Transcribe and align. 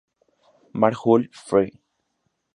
Mar-Jul, 0.73 1.29
fr. 1.31 1.61